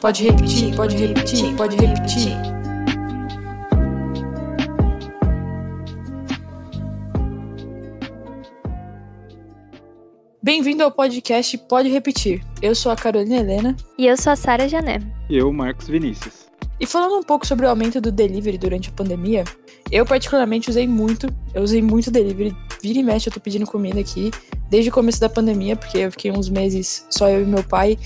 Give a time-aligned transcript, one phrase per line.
[0.00, 2.32] Pode repetir, pode repetir, pode repetir.
[10.42, 12.42] Bem-vindo ao podcast Pode Repetir.
[12.62, 13.76] Eu sou a Carolina Helena.
[13.98, 15.02] E eu sou a Sara Jané.
[15.28, 16.46] E eu, Marcos Vinícius.
[16.80, 19.44] E falando um pouco sobre o aumento do delivery durante a pandemia,
[19.92, 24.00] eu particularmente usei muito, eu usei muito delivery, vira e mexe eu tô pedindo comida
[24.00, 24.30] aqui,
[24.70, 27.98] desde o começo da pandemia, porque eu fiquei uns meses só eu e meu pai,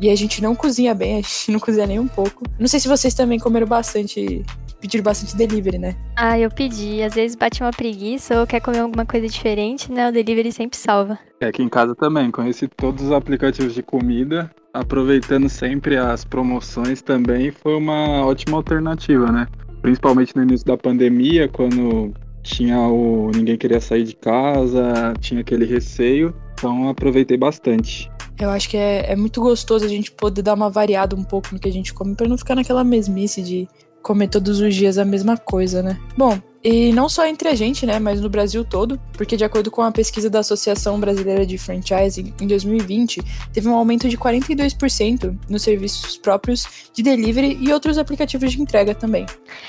[0.00, 2.42] e a gente não cozinha bem, a gente não cozinha nem um pouco.
[2.58, 4.44] Não sei se vocês também comeram bastante,
[4.80, 5.96] pediram bastante delivery, né?
[6.16, 10.08] Ah, eu pedi, às vezes bate uma preguiça ou quer comer alguma coisa diferente, né?
[10.08, 11.18] O delivery sempre salva.
[11.40, 17.00] É, aqui em casa também, conheci todos os aplicativos de comida, aproveitando sempre as promoções
[17.00, 19.46] também, foi uma ótima alternativa, né?
[19.80, 25.64] Principalmente no início da pandemia, quando tinha o ninguém queria sair de casa, tinha aquele
[25.64, 28.10] receio, então aproveitei bastante.
[28.38, 31.48] Eu acho que é, é muito gostoso a gente poder dar uma variada um pouco
[31.52, 33.68] no que a gente come, para não ficar naquela mesmice de
[34.02, 35.98] comer todos os dias a mesma coisa, né?
[36.16, 39.70] Bom, e não só entre a gente, né, mas no Brasil todo, porque de acordo
[39.70, 45.36] com a pesquisa da Associação Brasileira de Franchising, em 2020, teve um aumento de 42%
[45.46, 49.26] nos serviços próprios de delivery e outros aplicativos de entrega também.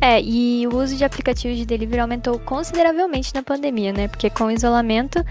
[0.00, 4.06] É, e o uso de aplicativos de delivery aumentou consideravelmente na pandemia, né?
[4.06, 5.24] Porque com o isolamento,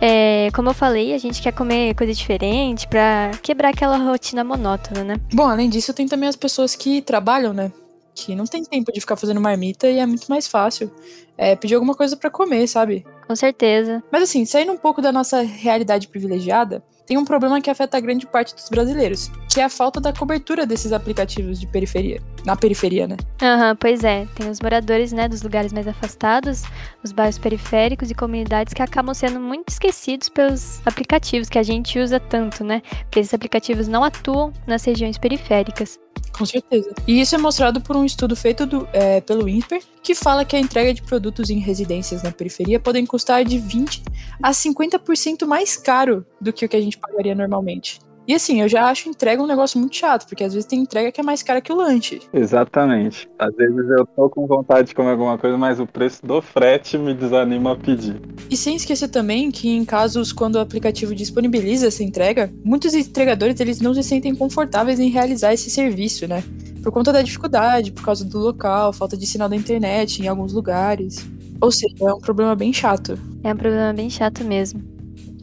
[0.00, 5.04] é, como eu falei, a gente quer comer coisa diferente para quebrar aquela rotina monótona,
[5.04, 5.16] né?
[5.30, 7.70] Bom, além disso, tem também as pessoas que trabalham, né?
[8.16, 10.90] Que não tem tempo de ficar fazendo marmita e é muito mais fácil
[11.36, 13.04] é, pedir alguma coisa para comer, sabe?
[13.26, 14.02] Com certeza.
[14.10, 18.26] Mas assim, saindo um pouco da nossa realidade privilegiada, tem um problema que afeta grande
[18.26, 22.20] parte dos brasileiros, que é a falta da cobertura desses aplicativos de periferia.
[22.44, 23.16] Na periferia, né?
[23.40, 24.26] Aham, uhum, pois é.
[24.34, 26.62] Tem os moradores, né, dos lugares mais afastados,
[27.04, 31.98] os bairros periféricos e comunidades que acabam sendo muito esquecidos pelos aplicativos que a gente
[31.98, 32.82] usa tanto, né?
[33.02, 35.98] Porque esses aplicativos não atuam nas regiões periféricas.
[36.32, 36.92] Com certeza.
[37.06, 40.54] E isso é mostrado por um estudo feito do, é, pelo INSPER, que fala que
[40.54, 44.02] a entrega de produtos em residências na periferia podem custar de 20
[44.42, 47.98] a 50% mais caro do que o que a gente pagaria normalmente.
[48.26, 51.12] E assim, eu já acho entrega um negócio muito chato, porque às vezes tem entrega
[51.12, 52.20] que é mais cara que o lanche.
[52.32, 53.28] Exatamente.
[53.38, 56.98] Às vezes eu tô com vontade de comer alguma coisa, mas o preço do frete
[56.98, 58.20] me desanima a pedir.
[58.50, 63.60] E sem esquecer também que em casos quando o aplicativo disponibiliza essa entrega, muitos entregadores
[63.60, 66.42] eles não se sentem confortáveis em realizar esse serviço, né?
[66.82, 70.52] Por conta da dificuldade, por causa do local, falta de sinal da internet em alguns
[70.52, 71.26] lugares.
[71.60, 73.18] Ou seja, é um problema bem chato.
[73.42, 74.95] É um problema bem chato mesmo.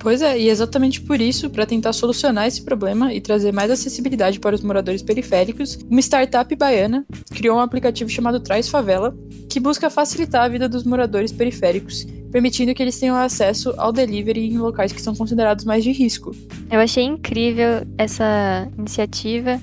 [0.00, 4.40] Pois é, e exatamente por isso, para tentar solucionar esse problema e trazer mais acessibilidade
[4.40, 9.14] para os moradores periféricos, uma startup baiana criou um aplicativo chamado Traz Favela,
[9.48, 14.46] que busca facilitar a vida dos moradores periféricos, permitindo que eles tenham acesso ao delivery
[14.46, 16.34] em locais que são considerados mais de risco.
[16.70, 19.60] Eu achei incrível essa iniciativa.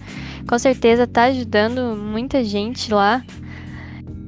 [0.47, 3.25] Com certeza está ajudando muita gente lá,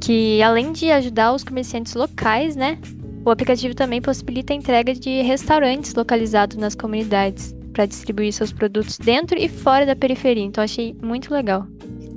[0.02, 2.80] que além de ajudar os comerciantes locais, né,
[3.26, 8.98] o aplicativo também possibilita a entrega de restaurantes localizados nas comunidades para distribuir seus produtos
[8.98, 10.44] dentro e fora da periferia.
[10.44, 11.68] Então achei muito legal.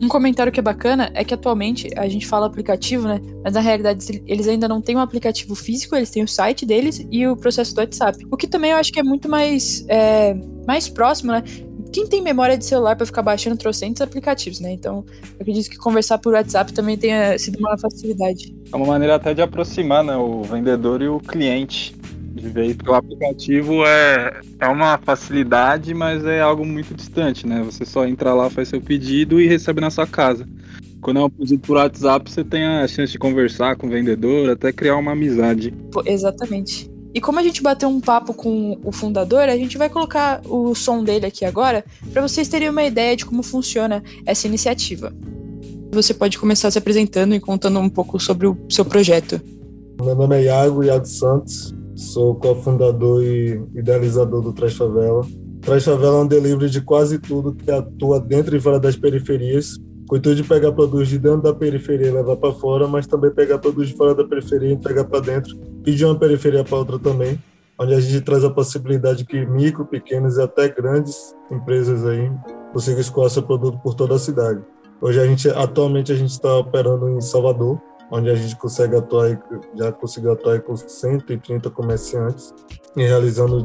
[0.01, 3.21] Um comentário que é bacana é que atualmente a gente fala aplicativo, né?
[3.45, 7.07] Mas na realidade eles ainda não têm um aplicativo físico, eles têm o site deles
[7.09, 8.27] e o processo do WhatsApp.
[8.29, 10.35] O que também eu acho que é muito mais, é,
[10.67, 11.45] mais próximo, né?
[11.93, 14.73] Quem tem memória de celular para ficar baixando trocentos aplicativos, né?
[14.73, 18.55] Então, eu acredito que conversar por WhatsApp também tenha sido uma facilidade.
[18.73, 21.95] É uma maneira até de aproximar né, o vendedor e o cliente.
[22.35, 27.63] De ver que o aplicativo é, é uma facilidade, mas é algo muito distante, né?
[27.63, 30.49] Você só entra lá, faz seu pedido e recebe na sua casa.
[31.03, 34.49] Quando é um pedido por WhatsApp, você tem a chance de conversar com o vendedor,
[34.49, 35.73] até criar uma amizade.
[35.93, 36.92] Pô, exatamente.
[37.15, 40.75] E como a gente bateu um papo com o fundador, a gente vai colocar o
[40.75, 45.13] som dele aqui agora para vocês terem uma ideia de como funciona essa iniciativa.
[45.93, 49.39] Você pode começar se apresentando e contando um pouco sobre o seu projeto.
[50.01, 55.27] Meu nome é Iago, Iago Santos, sou cofundador e idealizador do Traz Favela.
[55.61, 59.79] Traz Favela é um delivery de quase tudo que atua dentro e fora das periferias,
[60.17, 63.59] intuito de pegar produtos de dentro da periferia e levar para fora, mas também pegar
[63.59, 66.99] produtos de fora da periferia e entregar para dentro e de uma periferia para outra
[66.99, 67.43] também,
[67.79, 72.31] onde a gente traz a possibilidade que micro, pequenas e até grandes empresas aí
[72.73, 74.63] consigam escoar seu produto por toda a cidade.
[75.01, 77.81] Hoje a gente, atualmente a gente está operando em Salvador,
[78.11, 79.43] onde a gente consegue atuar,
[79.75, 82.55] já conseguiu atuar com 130 comerciantes
[82.97, 83.65] e realizando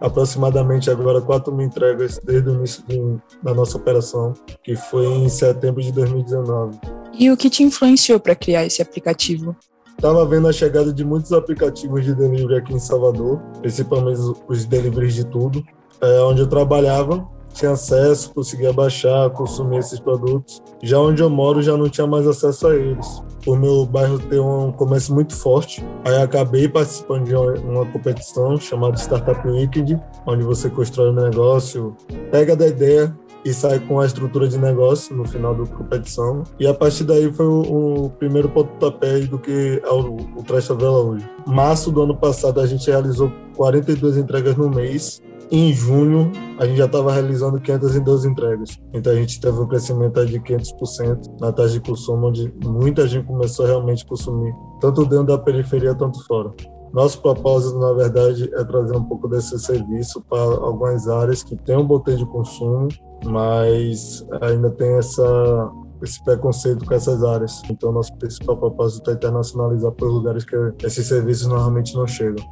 [0.00, 5.28] aproximadamente agora 4 mil entregas desde o início de, da nossa operação, que foi em
[5.28, 6.78] setembro de 2019.
[7.12, 9.56] E o que te influenciou para criar esse aplicativo?
[9.96, 15.14] Estava vendo a chegada de muitos aplicativos de delivery aqui em Salvador, principalmente os deliveries
[15.14, 15.64] de tudo.
[16.00, 17.26] É, onde eu trabalhava,
[17.58, 20.62] tinha acesso, conseguia baixar, consumir esses produtos.
[20.82, 23.22] Já onde eu moro, já não tinha mais acesso a eles.
[23.46, 28.96] O meu bairro tem um comércio muito forte, aí acabei participando de uma competição chamada
[28.96, 31.96] Startup Weekend, onde você constrói um negócio,
[32.30, 33.14] pega da ideia,
[33.44, 36.44] e sai com a estrutura de negócio no final da competição.
[36.58, 40.66] E a partir daí foi o, o primeiro pontapé do que é o, o Trash
[40.66, 41.28] Favela hoje.
[41.46, 45.22] Março do ano passado a gente realizou 42 entregas no mês.
[45.50, 48.78] Em junho, a gente já estava realizando 512 entregas.
[48.92, 53.26] Então a gente teve um crescimento de 500% na taxa de consumo, onde muita gente
[53.26, 56.52] começou a realmente consumir, tanto dentro da periferia, tanto fora.
[56.92, 61.76] Nosso propósito, na verdade, é trazer um pouco desse serviço para algumas áreas que têm
[61.76, 62.88] um botão de consumo
[63.24, 65.70] mas ainda tem essa
[66.00, 67.60] esse preconceito com essas áreas.
[67.68, 70.54] Então, nosso principal propósito é internacionalizar para os lugares que
[70.84, 72.46] esses serviços normalmente não chegam.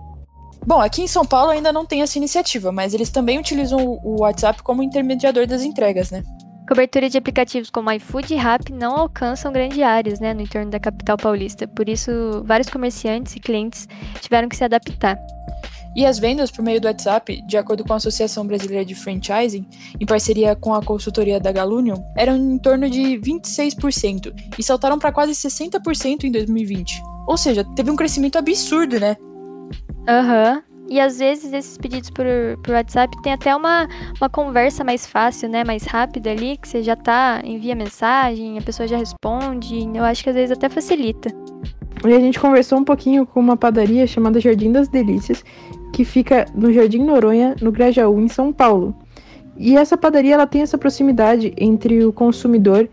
[0.66, 4.22] Bom, aqui em São Paulo ainda não tem essa iniciativa, mas eles também utilizam o
[4.22, 6.24] WhatsApp como intermediador das entregas, né?
[6.68, 10.80] Cobertura de aplicativos como iFood e Rap não alcançam grandes áreas, né, no entorno da
[10.80, 11.68] capital paulista.
[11.68, 12.10] Por isso,
[12.44, 13.86] vários comerciantes e clientes
[14.20, 15.16] tiveram que se adaptar.
[15.94, 19.64] E as vendas por meio do WhatsApp, de acordo com a Associação Brasileira de Franchising,
[20.00, 25.12] em parceria com a consultoria da Galunion, eram em torno de 26% e saltaram para
[25.12, 27.00] quase 60% em 2020.
[27.28, 29.16] Ou seja, teve um crescimento absurdo, né?
[30.08, 30.54] Aham.
[30.54, 30.76] Uhum.
[30.88, 32.24] E às vezes esses pedidos por,
[32.62, 33.88] por WhatsApp tem até uma,
[34.20, 35.64] uma conversa mais fácil, né?
[35.64, 39.88] Mais rápida ali, que você já tá, envia mensagem, a pessoa já responde.
[39.92, 41.34] Eu acho que às vezes até facilita.
[42.04, 45.44] E a gente conversou um pouquinho com uma padaria chamada Jardim das Delícias,
[45.92, 48.94] que fica no Jardim Noronha, no Grajaú, em São Paulo.
[49.56, 52.88] E essa padaria ela tem essa proximidade entre o consumidor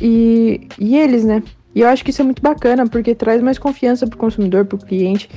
[0.00, 1.42] e, e eles, né?
[1.74, 4.64] E eu acho que isso é muito bacana, porque traz mais confiança para o consumidor,
[4.66, 5.28] para o cliente,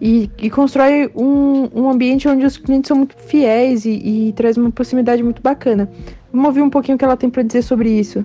[0.00, 4.56] e, e, constrói um, um ambiente onde os clientes são muito fiéis e, e traz
[4.56, 5.90] uma proximidade muito bacana.
[6.32, 8.24] Vamos ouvir um pouquinho o que ela tem para dizer sobre isso.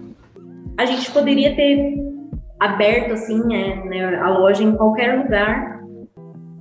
[0.77, 1.95] A gente poderia ter
[2.60, 5.83] aberto assim é, né, a loja em qualquer lugar.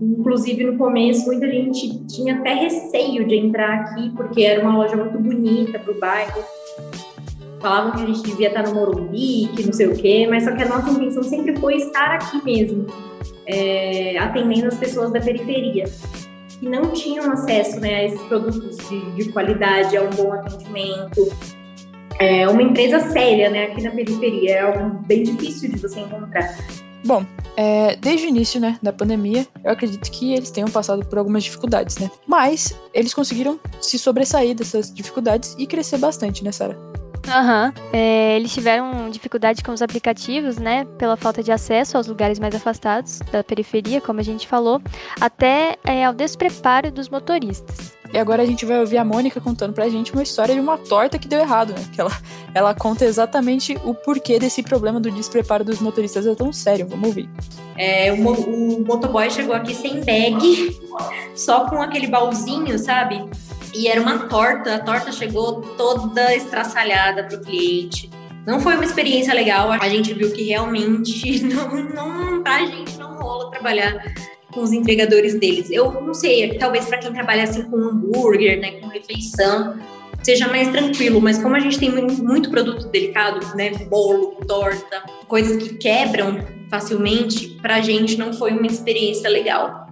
[0.00, 4.96] Inclusive no começo muita gente tinha até receio de entrar aqui porque era uma loja
[4.96, 6.42] muito bonita para o bairro.
[7.64, 10.52] Falavam que a gente devia estar no Morumbi, que não sei o quê, mas só
[10.54, 12.84] que a nossa intenção sempre foi estar aqui mesmo,
[13.46, 15.84] é, atendendo as pessoas da periferia
[16.60, 21.32] que não tinham acesso né, a esses produtos de, de qualidade, a um bom atendimento,
[22.18, 24.50] é uma empresa séria, né, aqui na periferia.
[24.50, 26.58] É algo bem difícil de você encontrar.
[27.02, 27.24] Bom,
[27.56, 31.44] é, desde o início né, da pandemia, eu acredito que eles tenham passado por algumas
[31.44, 32.10] dificuldades, né?
[32.26, 36.93] Mas eles conseguiram se sobressair dessas dificuldades e crescer bastante, né, Sara?
[37.28, 37.72] Aham.
[37.76, 37.84] Uhum.
[37.92, 40.84] É, eles tiveram dificuldade com os aplicativos, né?
[40.98, 44.80] Pela falta de acesso aos lugares mais afastados da periferia, como a gente falou,
[45.20, 47.94] até é, ao despreparo dos motoristas.
[48.12, 50.78] E agora a gente vai ouvir a Mônica contando pra gente uma história de uma
[50.78, 51.84] torta que deu errado, né?
[51.92, 52.12] Que ela,
[52.54, 56.86] ela conta exatamente o porquê desse problema do despreparo dos motoristas é tão sério.
[56.88, 57.28] Vamos ouvir.
[57.76, 60.78] É, o, o motoboy chegou aqui sem bag,
[61.34, 63.24] só com aquele baúzinho, sabe?
[63.74, 68.08] E era uma torta, a torta chegou toda estraçalhada para o cliente.
[68.46, 73.16] Não foi uma experiência legal, a gente viu que realmente não, não pra gente não
[73.16, 74.04] rola trabalhar
[74.52, 75.70] com os entregadores deles.
[75.70, 79.76] Eu não sei, talvez para quem trabalha assim com hambúrguer, né, com refeição,
[80.22, 85.62] seja mais tranquilo, mas como a gente tem muito produto delicado, né, bolo, torta, coisas
[85.62, 86.38] que quebram
[86.70, 89.83] facilmente, pra gente não foi uma experiência legal.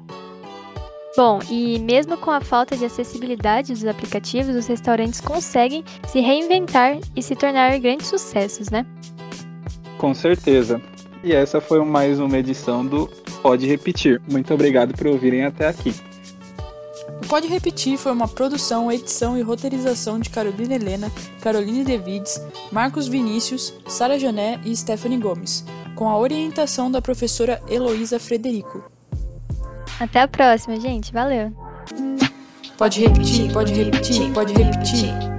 [1.15, 6.99] Bom, e mesmo com a falta de acessibilidade dos aplicativos, os restaurantes conseguem se reinventar
[7.15, 8.87] e se tornar grandes sucessos, né?
[9.99, 10.81] Com certeza.
[11.23, 13.07] E essa foi mais uma edição do
[13.43, 14.23] Pode Repetir.
[14.31, 15.95] Muito obrigado por ouvirem até aqui.
[17.23, 22.41] O Pode Repetir foi uma produção, edição e roteirização de Carolina Helena, Caroline Devides,
[22.73, 25.63] Marcos Vinícius, Sara Jané e Stephanie Gomes,
[25.95, 28.92] com a orientação da professora Heloísa Frederico.
[30.01, 31.13] Até a próxima, gente.
[31.13, 31.53] Valeu.
[32.77, 35.32] Pode repetir, pode repetir, pode repetir.